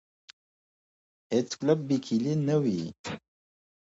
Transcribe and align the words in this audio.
هیڅ 1.33 1.49
قلف 1.59 1.79
بې 1.87 1.97
کیلي 2.05 2.33
نه 2.47 2.55
وي. 2.63 2.81